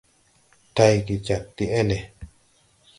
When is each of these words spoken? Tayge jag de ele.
Tayge 0.73 1.17
jag 1.23 1.43
de 1.55 1.71
ele. 1.79 1.99